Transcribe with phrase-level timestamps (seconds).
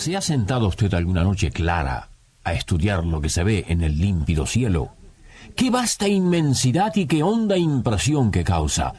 [0.00, 2.08] ¿Se ha sentado usted alguna noche clara
[2.42, 4.94] a estudiar lo que se ve en el límpido cielo?
[5.54, 8.94] ¡Qué vasta inmensidad y qué honda impresión que causa!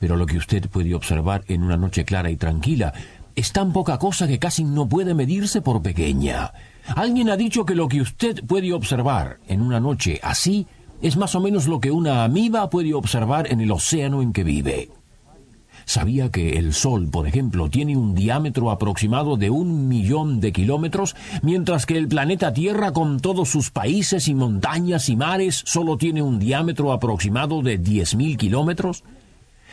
[0.00, 2.92] Pero lo que usted puede observar en una noche clara y tranquila
[3.36, 6.52] es tan poca cosa que casi no puede medirse por pequeña.
[6.96, 10.66] Alguien ha dicho que lo que usted puede observar en una noche así
[11.00, 14.42] es más o menos lo que una amiba puede observar en el océano en que
[14.42, 14.90] vive.
[15.86, 21.14] ¿Sabía que el Sol, por ejemplo, tiene un diámetro aproximado de un millón de kilómetros,
[21.42, 26.22] mientras que el planeta Tierra, con todos sus países y montañas y mares, solo tiene
[26.22, 29.04] un diámetro aproximado de diez mil kilómetros?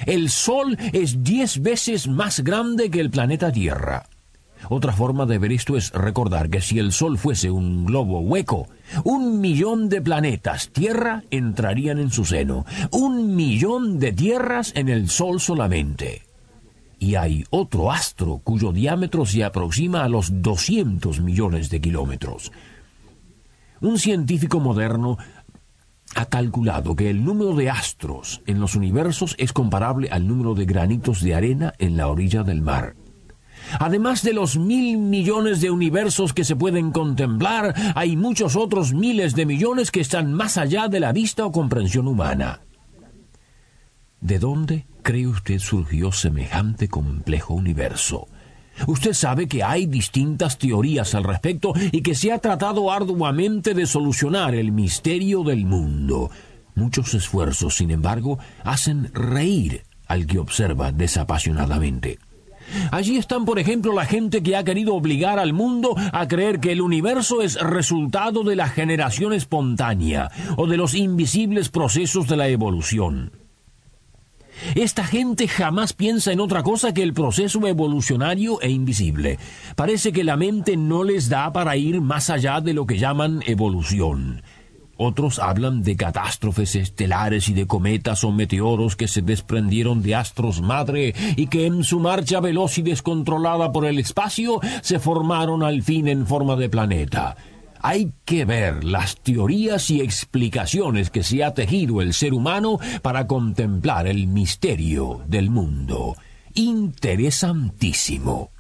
[0.06, 4.08] El Sol es diez veces más grande que el planeta Tierra.
[4.74, 8.70] Otra forma de ver esto es recordar que si el Sol fuese un globo hueco,
[9.04, 15.10] un millón de planetas Tierra entrarían en su seno, un millón de tierras en el
[15.10, 16.22] Sol solamente.
[17.00, 22.54] Y hay otro astro cuyo diámetro se aproxima a los 200 millones de kilómetros.
[23.82, 25.18] Un científico moderno
[26.16, 30.64] ha calculado que el número de astros en los universos es comparable al número de
[30.64, 32.96] granitos de arena en la orilla del mar.
[33.80, 39.36] Además de los mil millones de universos que se pueden contemplar, hay muchos otros miles
[39.36, 42.62] de millones que están más allá de la vista o comprensión humana.
[44.20, 48.28] ¿De dónde cree usted surgió semejante complejo universo?
[48.88, 53.86] Usted sabe que hay distintas teorías al respecto y que se ha tratado arduamente de
[53.86, 56.30] solucionar el misterio del mundo.
[56.76, 62.20] Muchos esfuerzos, sin embargo, hacen reír al que observa desapasionadamente.
[62.92, 66.72] Allí están, por ejemplo, la gente que ha querido obligar al mundo a creer que
[66.72, 72.48] el universo es resultado de la generación espontánea o de los invisibles procesos de la
[72.48, 73.32] evolución.
[74.76, 79.40] Esta gente jamás piensa en otra cosa que el proceso evolucionario e invisible.
[79.76, 83.42] Parece que la mente no les da para ir más allá de lo que llaman
[83.48, 84.44] evolución.
[85.04, 90.62] Otros hablan de catástrofes estelares y de cometas o meteoros que se desprendieron de astros
[90.62, 95.82] madre y que en su marcha veloz y descontrolada por el espacio se formaron al
[95.82, 97.36] fin en forma de planeta.
[97.80, 103.26] Hay que ver las teorías y explicaciones que se ha tejido el ser humano para
[103.26, 106.16] contemplar el misterio del mundo.
[106.54, 108.52] Interesantísimo.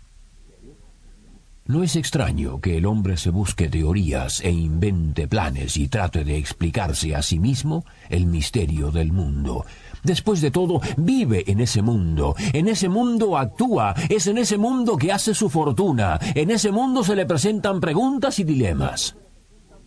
[1.72, 6.36] No es extraño que el hombre se busque teorías e invente planes y trate de
[6.36, 9.64] explicarse a sí mismo el misterio del mundo.
[10.04, 14.98] Después de todo, vive en ese mundo, en ese mundo actúa, es en ese mundo
[14.98, 19.16] que hace su fortuna, en ese mundo se le presentan preguntas y dilemas.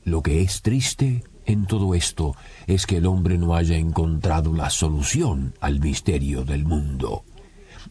[0.05, 2.34] Lo que es triste en todo esto
[2.66, 7.25] es que el hombre no haya encontrado la solución al misterio del mundo.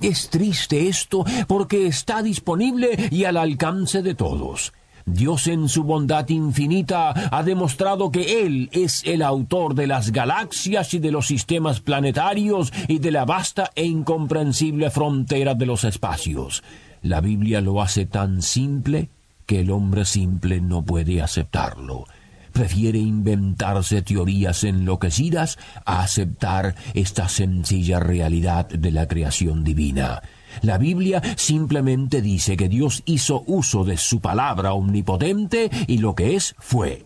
[0.01, 4.73] Es triste esto porque está disponible y al alcance de todos.
[5.05, 10.93] Dios en su bondad infinita ha demostrado que Él es el autor de las galaxias
[10.93, 16.63] y de los sistemas planetarios y de la vasta e incomprensible frontera de los espacios.
[17.01, 19.09] La Biblia lo hace tan simple
[19.45, 22.05] que el hombre simple no puede aceptarlo
[22.53, 30.21] prefiere inventarse teorías enloquecidas a aceptar esta sencilla realidad de la creación divina.
[30.61, 36.35] La Biblia simplemente dice que Dios hizo uso de su palabra omnipotente y lo que
[36.35, 37.05] es fue.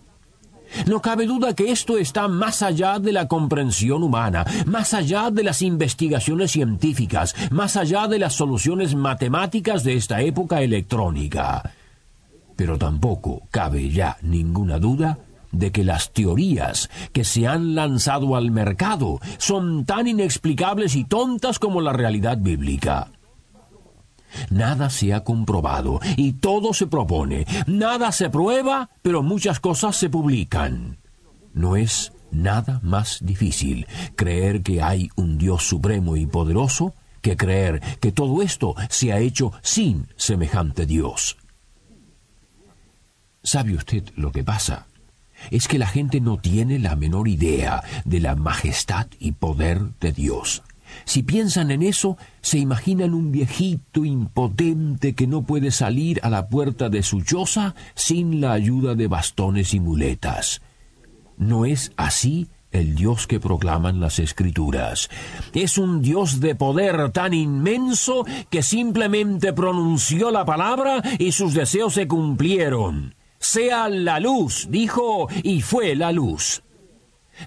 [0.86, 5.44] No cabe duda que esto está más allá de la comprensión humana, más allá de
[5.44, 11.72] las investigaciones científicas, más allá de las soluciones matemáticas de esta época electrónica.
[12.57, 15.18] Pero tampoco cabe ya ninguna duda
[15.57, 21.59] de que las teorías que se han lanzado al mercado son tan inexplicables y tontas
[21.59, 23.12] como la realidad bíblica.
[24.50, 27.45] Nada se ha comprobado y todo se propone.
[27.65, 30.98] Nada se prueba, pero muchas cosas se publican.
[31.54, 37.81] No es nada más difícil creer que hay un Dios supremo y poderoso que creer
[38.00, 41.38] que todo esto se ha hecho sin semejante Dios.
[43.44, 44.88] ¿Sabe usted lo que pasa?
[45.51, 50.12] Es que la gente no tiene la menor idea de la majestad y poder de
[50.12, 50.63] Dios.
[51.06, 56.48] Si piensan en eso, se imaginan un viejito impotente que no puede salir a la
[56.48, 60.62] puerta de su choza sin la ayuda de bastones y muletas.
[61.38, 65.10] No es así el Dios que proclaman las Escrituras.
[65.54, 71.94] Es un Dios de poder tan inmenso que simplemente pronunció la palabra y sus deseos
[71.94, 73.17] se cumplieron.
[73.49, 76.61] Sea la luz, dijo, y fue la luz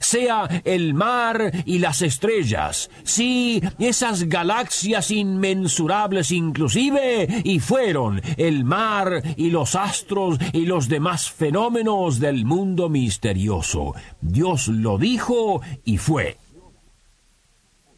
[0.00, 9.20] sea el mar y las estrellas, sí, esas galaxias inmensurables inclusive, y fueron el mar
[9.36, 13.94] y los astros y los demás fenómenos del mundo misterioso.
[14.20, 16.38] Dios lo dijo y fue.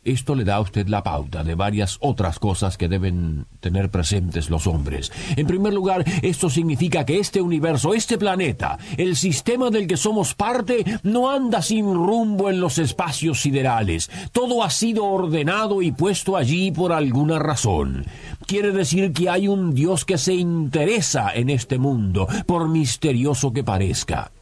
[0.05, 4.51] Esto le da a usted la pauta de varias otras cosas que deben tener presentes
[4.51, 5.13] los hombres.
[5.37, 10.35] En primer lugar, esto significa que este universo, este planeta, el sistema del que somos
[10.35, 14.11] parte, no anda sin rumbo en los espacios siderales.
[14.33, 18.05] Todo ha sido ordenado y puesto allí por alguna razón.
[18.47, 23.63] Quiere decir que hay un Dios que se interesa en este mundo, por misterioso que
[23.63, 24.33] parezca.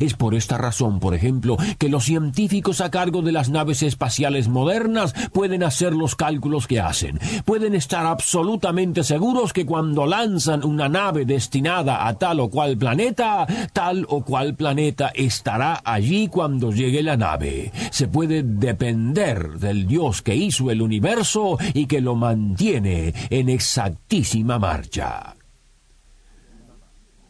[0.00, 4.48] Es por esta razón, por ejemplo, que los científicos a cargo de las naves espaciales
[4.48, 7.18] modernas pueden hacer los cálculos que hacen.
[7.44, 13.46] Pueden estar absolutamente seguros que cuando lanzan una nave destinada a tal o cual planeta,
[13.72, 17.72] tal o cual planeta estará allí cuando llegue la nave.
[17.90, 24.58] Se puede depender del Dios que hizo el universo y que lo mantiene en exactísima
[24.58, 25.34] marcha.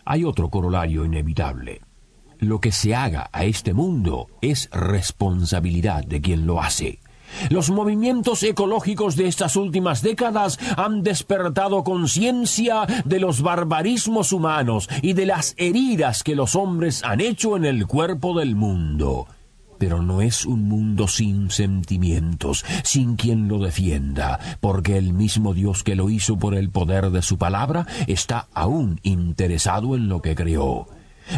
[0.04, 1.87] Hay otro corolario inevitable
[2.38, 7.00] lo que se haga a este mundo es responsabilidad de quien lo hace.
[7.50, 15.12] Los movimientos ecológicos de estas últimas décadas han despertado conciencia de los barbarismos humanos y
[15.12, 19.26] de las heridas que los hombres han hecho en el cuerpo del mundo.
[19.78, 25.84] Pero no es un mundo sin sentimientos, sin quien lo defienda, porque el mismo Dios
[25.84, 30.34] que lo hizo por el poder de su palabra está aún interesado en lo que
[30.34, 30.88] creó.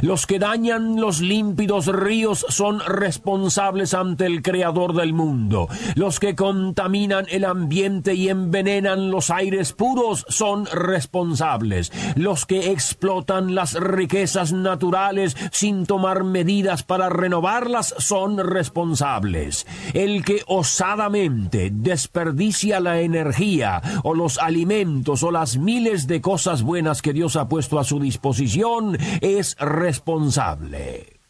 [0.02, 5.68] Los que dañan los límpidos ríos son responsables ante el Creador del mundo.
[5.94, 11.92] Los que contaminan el ambiente y envenenan los aires puros son responsables.
[12.16, 19.66] Los que explotan las riquezas naturales sin tomar medidas para renovarlas son responsables.
[19.92, 27.02] El que osadamente desperdicia la energía o los alimentos o las miles de cosas buenas
[27.02, 31.20] que Dios ha puesto a su disposición es responsable responsable.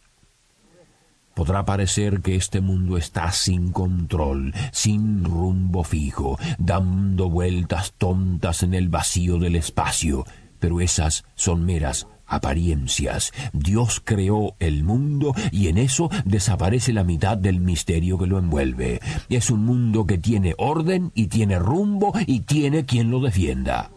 [1.34, 8.74] Podrá parecer que este mundo está sin control, sin rumbo fijo, dando vueltas tontas en
[8.74, 10.26] el vacío del espacio,
[10.58, 13.32] pero esas son meras apariencias.
[13.52, 19.00] Dios creó el mundo y en eso desaparece la mitad del misterio que lo envuelve.
[19.28, 23.90] Es un mundo que tiene orden y tiene rumbo y tiene quien lo defienda.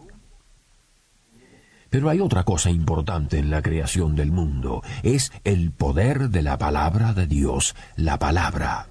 [1.94, 6.58] Pero hay otra cosa importante en la creación del mundo, es el poder de la
[6.58, 8.88] palabra de Dios, la palabra.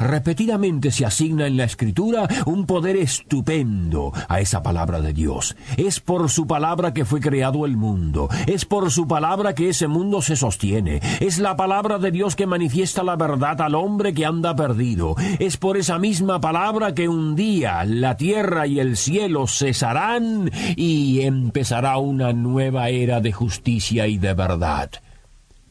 [0.00, 5.56] Repetidamente se asigna en la Escritura un poder estupendo a esa palabra de Dios.
[5.76, 8.28] Es por su palabra que fue creado el mundo.
[8.46, 11.00] Es por su palabra que ese mundo se sostiene.
[11.20, 15.16] Es la palabra de Dios que manifiesta la verdad al hombre que anda perdido.
[15.38, 21.22] Es por esa misma palabra que un día la tierra y el cielo cesarán y
[21.22, 24.90] empezará una nueva era de justicia y de verdad.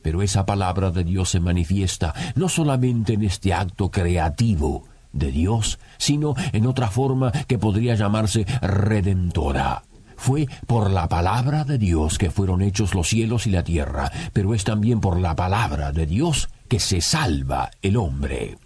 [0.03, 4.83] Pero esa palabra de Dios se manifiesta no solamente en este acto creativo
[5.13, 9.83] de Dios, sino en otra forma que podría llamarse redentora.
[10.15, 14.53] Fue por la palabra de Dios que fueron hechos los cielos y la tierra, pero
[14.53, 18.57] es también por la palabra de Dios que se salva el hombre.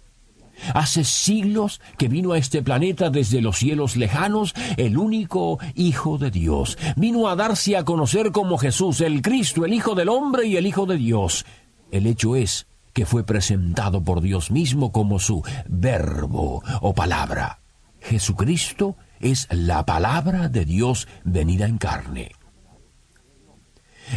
[0.74, 6.30] Hace siglos que vino a este planeta desde los cielos lejanos el único Hijo de
[6.30, 6.78] Dios.
[6.96, 10.66] Vino a darse a conocer como Jesús, el Cristo, el Hijo del Hombre y el
[10.66, 11.46] Hijo de Dios.
[11.90, 17.60] El hecho es que fue presentado por Dios mismo como su verbo o palabra.
[18.00, 22.32] Jesucristo es la palabra de Dios venida en carne.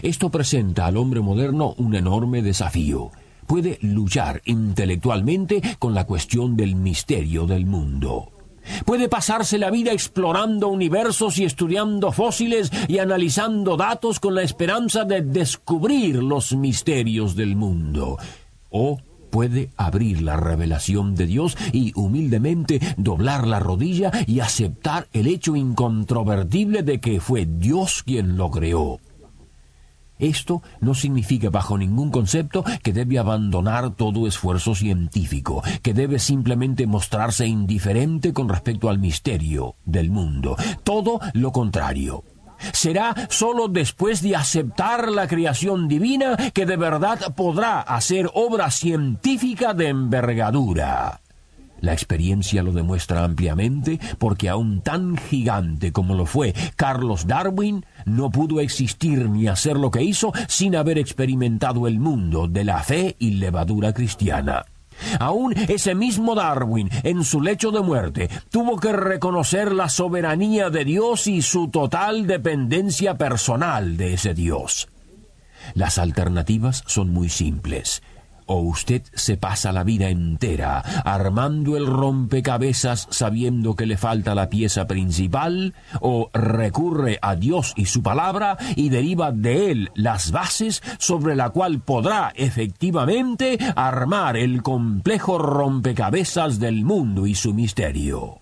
[0.02, 3.12] Esto presenta al hombre moderno un enorme desafío
[3.48, 8.32] puede luchar intelectualmente con la cuestión del misterio del mundo.
[8.86, 15.04] Puede pasarse la vida explorando universos y estudiando fósiles y analizando datos con la esperanza
[15.04, 18.18] de descubrir los misterios del mundo.
[18.70, 19.00] O
[19.32, 25.56] puede abrir la revelación de Dios y humildemente doblar la rodilla y aceptar el hecho
[25.56, 29.00] incontrovertible de que fue Dios quien lo creó.
[30.22, 36.86] Esto no significa bajo ningún concepto que debe abandonar todo esfuerzo científico, que debe simplemente
[36.86, 40.56] mostrarse indiferente con respecto al misterio del mundo.
[40.84, 42.24] Todo lo contrario.
[42.72, 49.74] Será sólo después de aceptar la creación divina que de verdad podrá hacer obra científica
[49.74, 51.22] de envergadura.
[51.82, 58.30] La experiencia lo demuestra ampliamente porque aún tan gigante como lo fue Carlos Darwin, no
[58.30, 63.16] pudo existir ni hacer lo que hizo sin haber experimentado el mundo de la fe
[63.18, 64.66] y levadura cristiana.
[65.20, 70.86] Aún ese mismo Darwin, en su lecho de muerte, tuvo que reconocer la soberanía de
[70.86, 74.88] Dios y su total dependencia personal de ese Dios.
[75.74, 78.04] Las alternativas son muy simples
[78.52, 84.50] o usted se pasa la vida entera armando el rompecabezas sabiendo que le falta la
[84.50, 90.84] pieza principal, o recurre a Dios y su palabra y deriva de él las bases
[91.00, 98.40] sobre la cual podrá efectivamente armar el complejo rompecabezas del mundo y su misterio.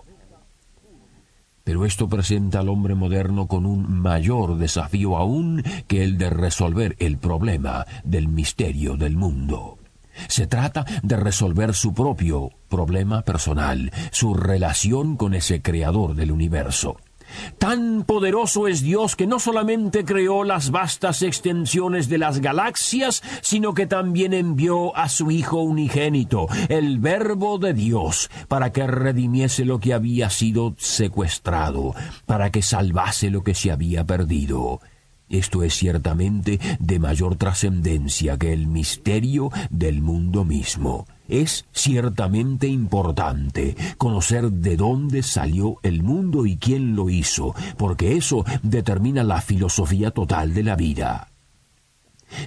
[1.63, 6.95] Pero esto presenta al hombre moderno con un mayor desafío aún que el de resolver
[6.97, 9.78] el problema del misterio del mundo.
[10.27, 16.97] Se trata de resolver su propio problema personal, su relación con ese creador del universo.
[17.57, 23.73] Tan poderoso es Dios que no solamente creó las vastas extensiones de las galaxias, sino
[23.73, 29.79] que también envió a su Hijo unigénito, el Verbo de Dios, para que redimiese lo
[29.79, 31.93] que había sido secuestrado,
[32.25, 34.79] para que salvase lo que se había perdido.
[35.29, 41.05] Esto es ciertamente de mayor trascendencia que el misterio del mundo mismo.
[41.27, 48.43] Es ciertamente importante conocer de dónde salió el mundo y quién lo hizo, porque eso
[48.63, 51.27] determina la filosofía total de la vida.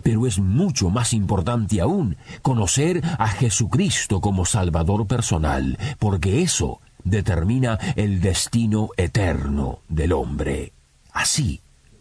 [0.02, 7.78] Pero es mucho más importante aún conocer a Jesucristo como Salvador personal, porque eso determina
[7.94, 10.72] el destino eterno del hombre.
[11.12, 11.61] Así,